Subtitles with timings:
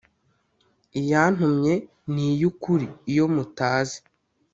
[0.99, 1.73] Iyantumye
[2.13, 3.99] ni iy ukuri iyo mutazi